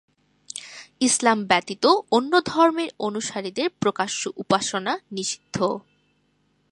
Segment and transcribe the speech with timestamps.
[1.01, 1.85] ইসলাম ব্যতীত
[2.11, 5.57] অন্য ধর্মের অনুসারীদের প্রকাশ্য উপাসনা নিষিদ্ধ।